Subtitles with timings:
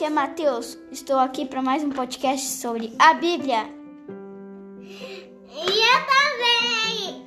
[0.00, 0.78] aqui é Matheus.
[0.90, 3.68] Estou aqui para mais um podcast sobre a Bíblia.
[4.82, 7.26] E eu também!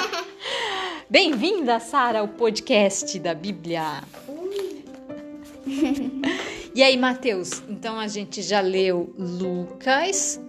[1.10, 4.02] Bem-vinda, Sara, ao podcast da Bíblia.
[6.74, 7.62] e aí, Matheus?
[7.68, 10.40] Então a gente já leu Lucas,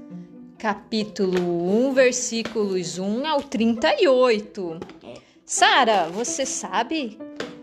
[0.58, 4.80] capítulo 1, versículos 1 ao 38.
[5.46, 7.20] Sara, você sabe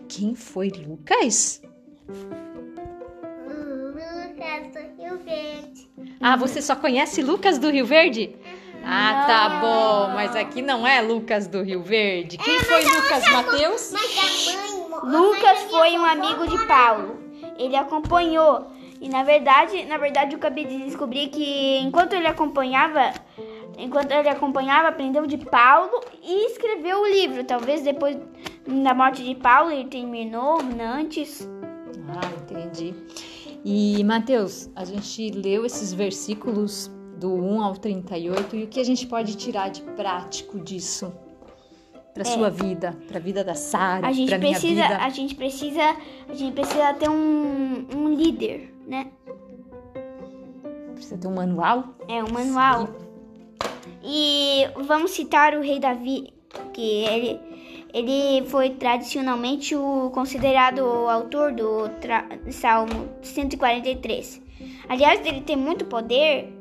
[0.07, 1.59] quem foi Lucas?
[6.25, 8.33] Ah, você só conhece Lucas do Rio Verde?
[8.85, 12.37] Ah, tá bom, mas aqui não é Lucas do Rio Verde.
[12.37, 13.43] Quem foi Lucas, mãe...
[15.03, 17.19] Lucas foi um amigo de Paulo.
[17.59, 18.71] Ele acompanhou.
[19.01, 23.11] E na verdade, na verdade eu acabei de descobrir que enquanto ele acompanhava,
[23.77, 27.43] enquanto ele acompanhava, aprendeu de Paulo e escreveu o livro.
[27.43, 28.17] Talvez depois
[28.65, 31.45] da morte de Paulo ele terminou antes.
[32.07, 32.95] Ah, entendi.
[33.63, 38.83] E Mateus, a gente leu esses versículos do 1 ao 38 e o que a
[38.83, 41.13] gente pode tirar de prático disso
[42.13, 44.97] para sua vida, para a vida da Sara, para minha precisa, vida?
[44.97, 45.81] a gente precisa,
[46.29, 49.07] a gente precisa ter um, um líder, né?
[50.93, 51.95] Precisa ter um manual?
[52.07, 52.89] É um manual.
[54.03, 56.33] E vamos citar o rei Davi,
[56.73, 57.39] que ele,
[57.93, 61.89] ele foi tradicionalmente o considerado o autor do
[62.51, 64.41] Salmo 143.
[64.89, 66.51] Aliás, ele tem muito poder,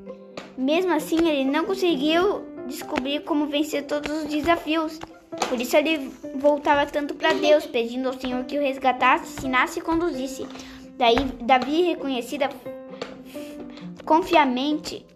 [0.59, 5.01] mesmo assim ele não conseguiu descobrir como vencer todos os desafios.
[5.49, 9.83] Por isso ele voltava tanto para Deus, pedindo ao Senhor que o resgatasse, ensinasse e
[9.83, 10.47] conduzisse.
[10.99, 12.51] Daí Davi reconhecida
[14.05, 15.07] confiamente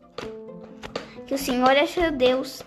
[1.27, 2.63] que o Senhor é seu Deus.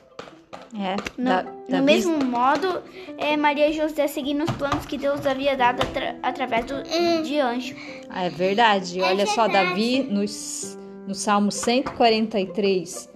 [0.74, 2.82] É, No, da- no Davi- mesmo modo,
[3.18, 6.76] é, Maria José seguindo os planos que Deus havia dado atra- através do,
[7.24, 7.76] de anjo.
[8.10, 9.02] Ah, é verdade.
[9.02, 10.78] Olha só, Davi, nos,
[11.08, 13.10] no Salmo 143,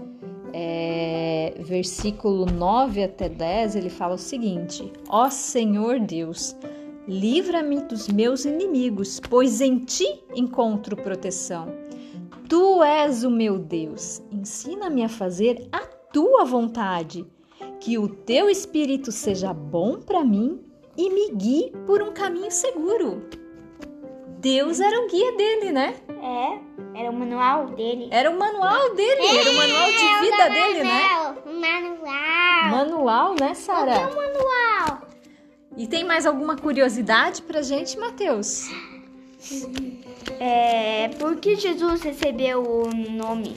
[0.54, 6.56] é, versículo 9 até 10, ele fala o seguinte: Ó Senhor Deus,
[7.08, 11.68] livra-me dos meus inimigos, pois em ti encontro proteção.
[12.48, 15.82] Tu és o meu Deus, ensina-me a fazer a
[16.14, 17.26] tua vontade.
[17.82, 20.64] Que o teu espírito seja bom para mim
[20.96, 23.28] e me guie por um caminho seguro.
[24.40, 25.96] Deus era o guia dele, né?
[26.22, 28.08] É, era o manual dele.
[28.12, 31.02] Era o manual dele, era o manual de vida dele, né?
[31.46, 32.70] Manual.
[32.70, 34.10] Manual, né, Sara?
[34.14, 35.08] Manual.
[35.76, 38.70] E tem mais alguma curiosidade pra gente, Matheus?
[40.40, 43.56] É, por que Jesus recebeu o nome?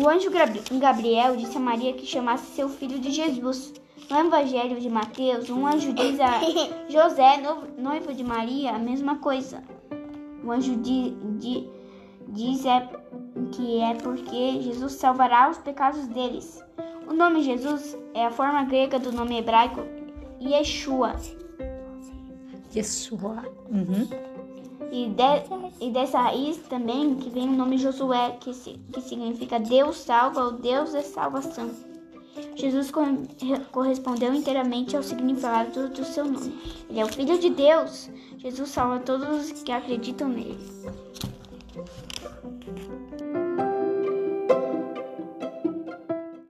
[0.00, 3.72] O anjo Gabri- Gabriel disse a Maria que chamasse seu filho de Jesus.
[4.10, 6.40] No Evangelho de Mateus, um anjo diz a
[6.88, 9.62] José, no- noivo de Maria, a mesma coisa.
[10.44, 11.68] O anjo di- di-
[12.28, 12.86] diz é,
[13.52, 16.62] que é porque Jesus salvará os pecados deles.
[17.08, 19.80] O nome Jesus é a forma grega do nome hebraico
[20.40, 21.14] Yeshua.
[22.74, 23.44] Yeshua.
[23.70, 24.08] Uhum.
[24.96, 29.58] E, de- e dessa raiz também que vem o nome Josué, que, se- que significa
[29.58, 31.68] Deus salva ou Deus é salvação.
[32.54, 33.08] Jesus cor-
[33.72, 36.56] correspondeu inteiramente ao significado do seu nome.
[36.88, 38.08] Ele é o Filho de Deus.
[38.38, 40.58] Jesus salva todos os que acreditam nele.